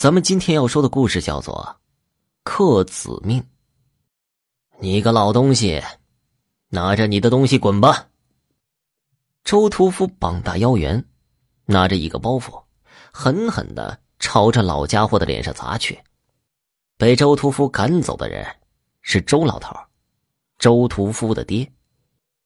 [0.00, 1.76] 咱们今天要说的故事叫做
[2.42, 3.38] 《克子命》。
[4.78, 5.82] 你个老东西，
[6.70, 8.08] 拿着你的东西滚吧！
[9.44, 11.04] 周屠夫膀大腰圆，
[11.66, 12.62] 拿着一个包袱，
[13.12, 16.02] 狠狠的朝着老家伙的脸上砸去。
[16.96, 18.46] 被周屠夫赶走的人
[19.02, 19.76] 是周老头，
[20.58, 21.70] 周屠夫的爹。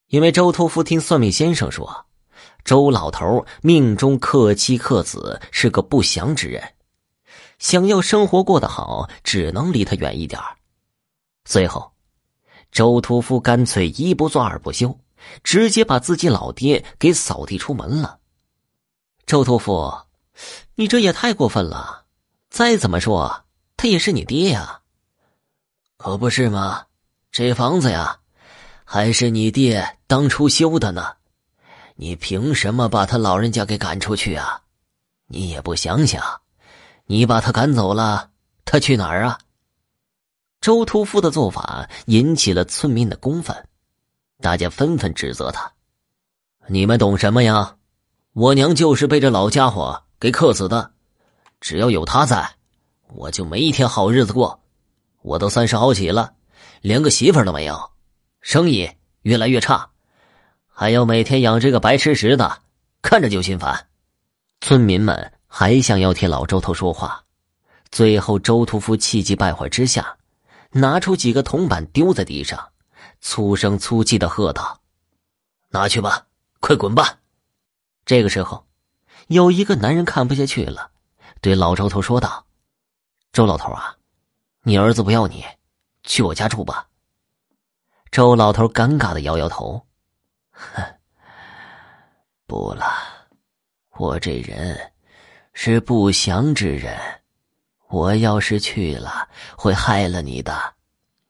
[0.09, 2.07] 因为周屠夫听算命先生说，
[2.65, 6.74] 周老头命中克妻克子，是个不祥之人。
[7.59, 10.41] 想要生活过得好，只能离他远一点
[11.45, 11.93] 随后，
[12.73, 14.99] 周屠夫干脆一不做二不休，
[15.43, 18.19] 直接把自己老爹给扫地出门了。
[19.27, 19.95] 周屠夫，
[20.75, 22.05] 你这也太过分了！
[22.51, 23.45] 再怎么说，
[23.77, 24.81] 他也是你爹呀，
[25.97, 26.87] 可不是吗？
[27.31, 28.21] 这房子呀，
[28.85, 31.17] 还是你爹当初修的呢，
[31.97, 34.63] 你凭什么把他老人家给赶出去啊？
[35.27, 36.23] 你也不想想。
[37.07, 38.31] 你把他赶走了，
[38.65, 39.39] 他去哪儿啊？
[40.63, 43.55] 周屠夫的做法引起了村民的公愤，
[44.41, 45.71] 大家纷纷指责他
[46.67, 47.77] ：“你们懂什么呀？
[48.33, 50.93] 我娘就是被这老家伙给克死的，
[51.61, 52.55] 只要有他在，
[53.09, 54.59] 我就没一天好日子过。
[55.21, 56.33] 我都三十好几了，
[56.81, 57.91] 连个媳妇都没有，
[58.41, 59.91] 生意越来越差，
[60.67, 62.63] 还要每天养这个白吃食的，
[63.03, 63.89] 看着就心烦。”
[64.63, 65.31] 村民们。
[65.57, 67.25] 还想要替老周头说话，
[67.93, 70.17] 最后周屠夫气急败坏之下，
[70.73, 72.73] 拿出几个铜板丢在地上，
[73.21, 74.81] 粗声粗气的喝道
[75.71, 76.27] ：“拿去吧，
[76.59, 77.21] 快滚吧！”
[78.05, 78.67] 这个时候，
[79.29, 80.91] 有一个男人看不下去了，
[81.41, 82.45] 对老周头说道
[83.33, 83.97] ：“周老头啊，
[84.65, 85.45] 你儿子不要你，
[86.03, 86.89] 去我家住吧。”
[88.11, 89.87] 周老头尴尬的摇摇头
[90.51, 90.83] ：“哼，
[92.45, 92.85] 不了，
[93.93, 94.77] 我这人……”
[95.57, 96.99] 是不祥之人，
[97.89, 100.75] 我要是去了，会害了你的。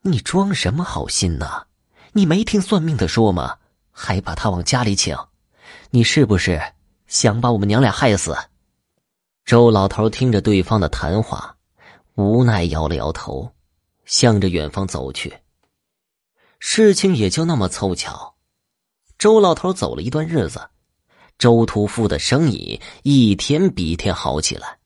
[0.00, 1.67] 你装什么好心呢？
[2.12, 3.58] 你没听算命的说吗？
[3.92, 5.17] 还把他往家里请，
[5.90, 6.61] 你是不是
[7.07, 8.36] 想把我们娘俩害死？
[9.45, 11.56] 周老头听着对方的谈话，
[12.14, 13.52] 无奈摇了摇头，
[14.06, 15.39] 向着远方走去。
[16.58, 18.35] 事情也就那么凑巧，
[19.18, 20.70] 周老头走了一段日子。
[21.39, 24.78] 周屠夫的生意一天比一天好起来，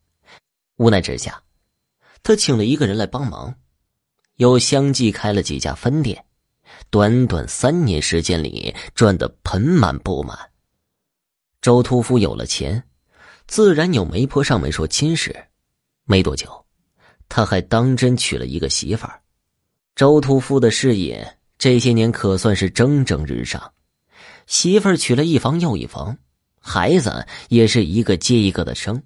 [0.77, 1.41] 无奈之下，
[2.23, 3.55] 他请了一个人来帮忙，
[4.35, 6.25] 又相继开了几家分店，
[6.89, 10.37] 短短三年时间里赚得盆满钵满。
[11.61, 12.83] 周屠夫有了钱，
[13.47, 15.35] 自然有媒婆上门说亲事。
[16.05, 16.65] 没多久，
[17.29, 19.21] 他还当真娶了一个媳妇儿。
[19.95, 23.73] 周屠夫的事业这些年可算是蒸蒸日上，
[24.47, 26.17] 媳妇儿娶了一房又一房。
[26.69, 29.01] 孩子也是一个接一个的生，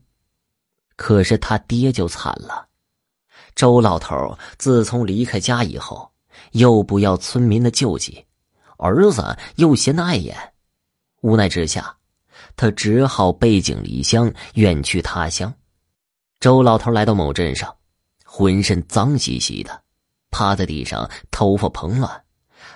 [0.97, 2.67] 可是他爹就惨了。
[3.55, 6.11] 周老头自从离开家以后，
[6.51, 8.25] 又不要村民的救济，
[8.77, 10.35] 儿子又嫌他碍眼，
[11.21, 11.95] 无奈之下，
[12.57, 15.53] 他只好背井离乡，远去他乡。
[16.41, 17.73] 周老头来到某镇上，
[18.25, 19.81] 浑身脏兮兮的，
[20.31, 22.23] 趴在地上，头发蓬乱，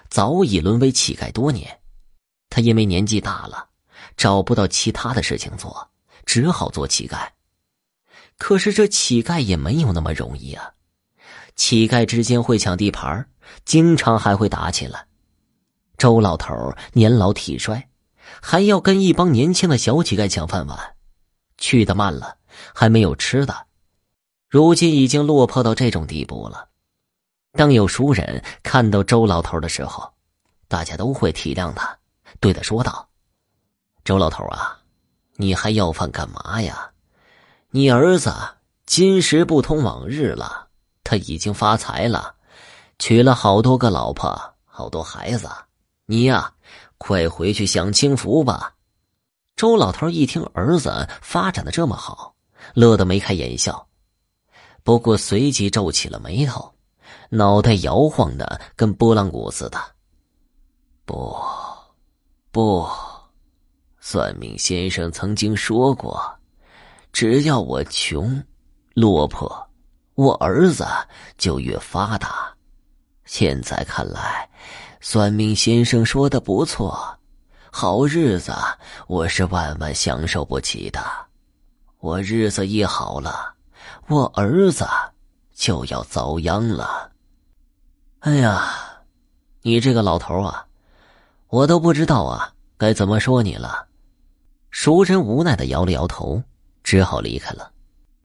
[0.09, 1.77] 早已沦为乞丐多年。
[2.49, 3.67] 他因为年纪大了。
[4.17, 5.89] 找不到其他的事情做，
[6.25, 7.29] 只好做乞丐。
[8.37, 10.73] 可是这乞丐也没有那么容易啊！
[11.55, 13.27] 乞丐之间会抢地盘，
[13.63, 15.07] 经常还会打起来。
[15.97, 16.53] 周老头
[16.93, 17.89] 年老体衰，
[18.41, 20.95] 还要跟一帮年轻的小乞丐抢饭碗，
[21.57, 22.37] 去的慢了，
[22.75, 23.65] 还没有吃的。
[24.47, 26.69] 如今已经落魄到这种地步了。
[27.53, 30.13] 当有熟人看到周老头的时候，
[30.67, 31.97] 大家都会体谅他，
[32.39, 33.09] 对他说道。
[34.07, 34.79] 周老头啊，
[35.35, 36.91] 你还要饭干嘛呀？
[37.71, 38.33] 你儿子
[38.85, 40.69] 今时不同往日了，
[41.03, 42.33] 他已经发财了，
[42.99, 45.49] 娶了好多个老婆，好多孩子。
[46.05, 46.53] 你呀，
[46.97, 48.73] 快回去享清福吧。
[49.57, 52.33] 周老头一听儿子发展的这么好，
[52.75, 53.85] 乐得眉开眼笑，
[54.85, 56.73] 不过随即皱起了眉头，
[57.29, 59.77] 脑袋摇晃的跟拨浪鼓似的。
[61.03, 61.37] 不，
[62.53, 62.87] 不。
[64.09, 66.17] 算命先生曾经说过
[67.11, 68.41] ：“只要我穷、
[68.93, 69.69] 落魄，
[70.15, 70.87] 我儿子
[71.37, 72.49] 就越发达。”
[73.27, 74.49] 现在看来，
[75.01, 76.97] 算命先生说的不错，
[77.69, 78.53] 好日子
[79.07, 81.03] 我是万万享受不起的。
[81.99, 83.55] 我日子一好了，
[84.07, 84.87] 我儿子
[85.53, 87.11] 就要遭殃了。
[88.19, 88.71] 哎呀，
[89.63, 90.65] 你这个老头啊，
[91.49, 93.83] 我都不知道啊该怎么说你了。
[94.79, 96.43] 熟人无奈的摇了摇头，
[96.83, 97.71] 只好离开了。